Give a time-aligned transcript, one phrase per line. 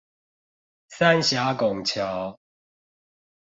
[0.89, 2.39] 三峽拱橋